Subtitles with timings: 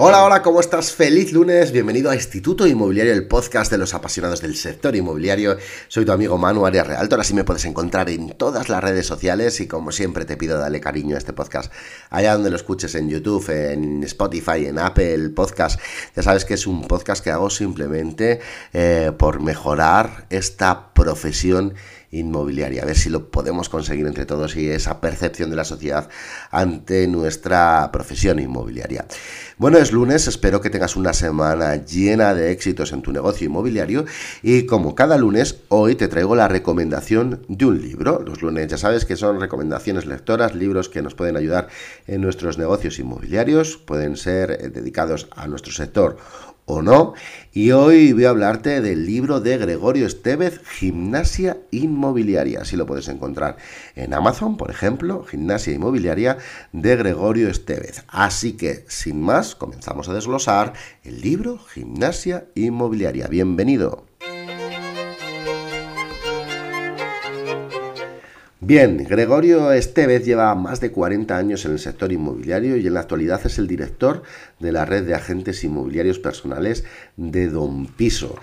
[0.00, 0.92] Hola, hola, ¿cómo estás?
[0.92, 5.56] Feliz lunes, bienvenido a Instituto Inmobiliario, el podcast de los apasionados del sector inmobiliario.
[5.88, 9.58] Soy tu amigo Manu Arias Realtor, así me puedes encontrar en todas las redes sociales
[9.58, 11.72] y como siempre te pido darle cariño a este podcast
[12.10, 15.80] allá donde lo escuches en YouTube, en Spotify, en Apple Podcast.
[16.14, 18.38] Ya sabes que es un podcast que hago simplemente
[18.72, 21.74] eh, por mejorar esta profesión
[22.10, 26.08] inmobiliaria, a ver si lo podemos conseguir entre todos y esa percepción de la sociedad
[26.50, 29.06] ante nuestra profesión inmobiliaria.
[29.58, 34.06] Bueno, es lunes, espero que tengas una semana llena de éxitos en tu negocio inmobiliario
[34.42, 38.22] y como cada lunes, hoy te traigo la recomendación de un libro.
[38.24, 41.68] Los lunes ya sabes que son recomendaciones lectoras, libros que nos pueden ayudar
[42.06, 46.16] en nuestros negocios inmobiliarios, pueden ser eh, dedicados a nuestro sector
[46.68, 47.14] o no.
[47.52, 52.60] Y hoy voy a hablarte del libro de Gregorio Estevez, Gimnasia Inmobiliaria.
[52.60, 53.56] Así lo puedes encontrar
[53.96, 56.38] en Amazon, por ejemplo, Gimnasia Inmobiliaria
[56.72, 58.04] de Gregorio Estevez.
[58.06, 63.26] Así que, sin más, comenzamos a desglosar el libro Gimnasia Inmobiliaria.
[63.26, 64.07] Bienvenido.
[68.68, 73.00] Bien, Gregorio Estevez lleva más de 40 años en el sector inmobiliario y en la
[73.00, 74.22] actualidad es el director
[74.58, 76.84] de la red de agentes inmobiliarios personales
[77.16, 78.36] de Don Piso.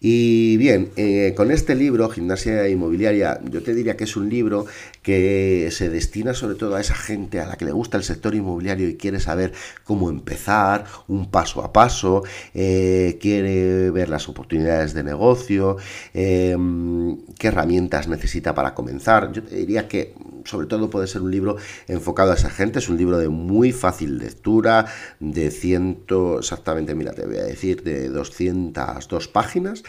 [0.00, 4.66] Y bien, eh, con este libro, Gimnasia Inmobiliaria, yo te diría que es un libro
[5.08, 8.34] que se destina sobre todo a esa gente a la que le gusta el sector
[8.34, 14.92] inmobiliario y quiere saber cómo empezar, un paso a paso, eh, quiere ver las oportunidades
[14.92, 15.78] de negocio,
[16.12, 19.32] em, qué herramientas necesita para comenzar.
[19.32, 20.14] Yo te diría que
[20.48, 23.72] sobre todo puede ser un libro enfocado a esa gente, es un libro de muy
[23.72, 24.86] fácil lectura,
[25.20, 29.82] de ciento, exactamente, mira, te voy a decir, de 202 páginas.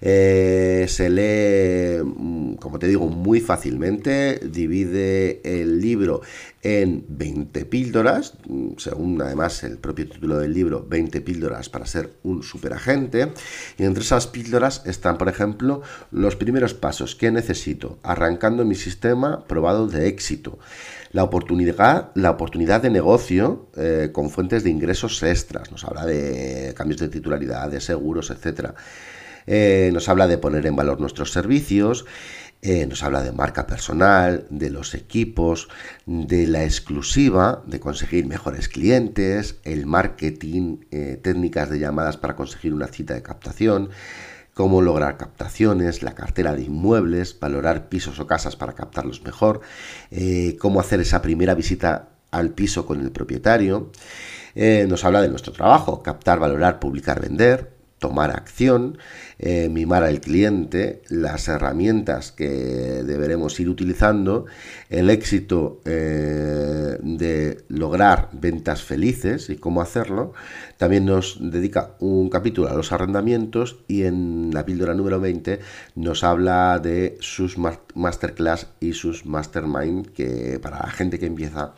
[0.00, 6.22] Eh, se lee, mm, como te digo, muy fácilmente, divide el libro
[6.62, 12.14] en 20 píldoras, mm, según además el propio título del libro, 20 píldoras para ser
[12.24, 13.32] un superagente.
[13.78, 19.44] Y entre esas píldoras están, por ejemplo, los primeros pasos que necesito, arrancando mi sistema
[19.46, 20.58] probado de éxito.
[21.12, 25.70] La oportunidad, la oportunidad de negocio eh, con fuentes de ingresos extras.
[25.70, 28.70] Nos habla de cambios de titularidad, de seguros, etc.
[29.46, 32.04] Eh, nos habla de poner en valor nuestros servicios.
[32.62, 35.68] Eh, nos habla de marca personal, de los equipos,
[36.06, 40.78] de la exclusiva, de conseguir mejores clientes, el marketing,
[41.22, 43.90] técnicas de llamadas para conseguir una cita de captación,
[44.56, 49.60] cómo lograr captaciones, la cartera de inmuebles, valorar pisos o casas para captarlos mejor,
[50.10, 53.90] eh, cómo hacer esa primera visita al piso con el propietario.
[54.54, 58.98] Eh, nos habla de nuestro trabajo, captar, valorar, publicar, vender, tomar acción,
[59.38, 64.46] eh, mimar al cliente, las herramientas que deberemos ir utilizando,
[64.90, 70.32] el éxito eh, de lograr ventas felices y cómo hacerlo.
[70.76, 75.60] También nos dedica un capítulo a los arrendamientos y en la píldora número 20
[75.94, 77.56] nos habla de sus
[77.94, 81.72] masterclass y sus mastermind que para la gente que empieza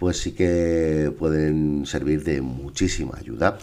[0.00, 3.58] pues sí que pueden servir de muchísima ayuda.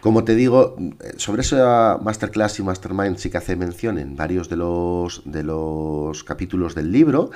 [0.00, 0.76] Como te digo,
[1.16, 6.24] sobre esa masterclass y mastermind sí que hace mención en varios de los, de los
[6.24, 7.30] capítulos del libro.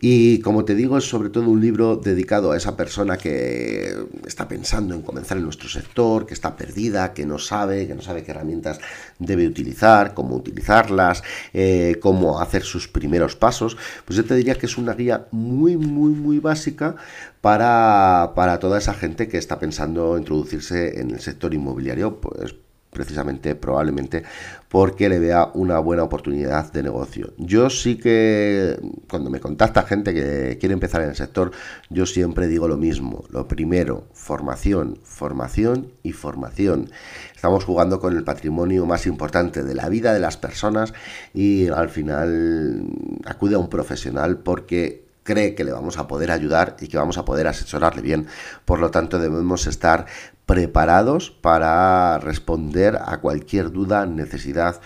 [0.00, 3.94] Y como te digo, es sobre todo un libro dedicado a esa persona que
[4.26, 8.02] está pensando en comenzar en nuestro sector, que está perdida, que no sabe, que no
[8.02, 8.80] sabe qué herramientas
[9.18, 11.22] debe utilizar, cómo utilizarlas,
[11.54, 13.78] eh, cómo hacer sus primeros pasos.
[14.04, 16.96] Pues yo te diría que es una guía muy, muy, muy básica
[17.40, 22.54] para, para toda esa gente que está pensando introducirse en el sector inmobiliario, pues
[22.94, 24.22] precisamente probablemente
[24.70, 27.34] porque le vea una buena oportunidad de negocio.
[27.36, 28.76] Yo sí que
[29.08, 31.52] cuando me contacta gente que quiere empezar en el sector,
[31.90, 33.24] yo siempre digo lo mismo.
[33.30, 36.90] Lo primero, formación, formación y formación.
[37.36, 40.94] Estamos jugando con el patrimonio más importante de la vida de las personas
[41.34, 42.86] y al final
[43.26, 47.18] acude a un profesional porque cree que le vamos a poder ayudar y que vamos
[47.18, 48.28] a poder asesorarle bien.
[48.64, 50.06] Por lo tanto, debemos estar
[50.46, 54.80] preparados para responder a cualquier duda, necesidad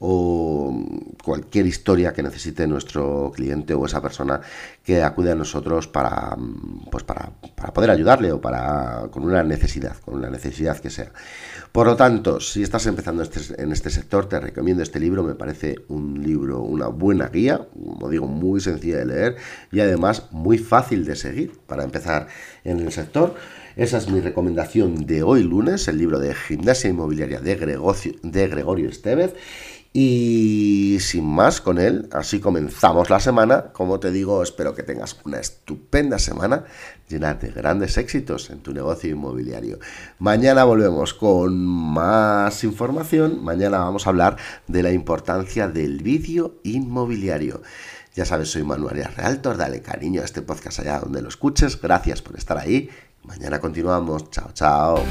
[0.00, 0.86] o
[1.22, 4.40] cualquier historia que necesite nuestro cliente o esa persona
[4.82, 6.36] que acude a nosotros para,
[6.90, 7.30] pues para,
[7.72, 11.10] poder ayudarle o para con una necesidad, con una necesidad que sea.
[11.72, 15.34] Por lo tanto, si estás empezando este, en este sector, te recomiendo este libro, me
[15.34, 19.36] parece un libro, una buena guía, como digo, muy sencilla de leer
[19.72, 22.28] y además muy fácil de seguir para empezar
[22.64, 23.34] en el sector.
[23.76, 27.56] Esa es mi recomendación de hoy lunes, el libro de Gimnasia Inmobiliaria de,
[28.22, 29.34] de Gregorio Estevez.
[29.92, 33.72] Y sin más con él, así comenzamos la semana.
[33.72, 36.64] Como te digo, espero que tengas una estupenda semana
[37.08, 39.80] llena de grandes éxitos en tu negocio inmobiliario.
[40.20, 43.42] Mañana volvemos con más información.
[43.42, 44.36] Mañana vamos a hablar
[44.68, 47.60] de la importancia del vídeo inmobiliario.
[48.14, 49.56] Ya sabes, soy Manuel Realtor.
[49.56, 51.80] Dale cariño a este podcast allá donde lo escuches.
[51.80, 52.88] Gracias por estar ahí.
[53.24, 54.30] Mañana continuamos.
[54.30, 55.02] Chao, chao.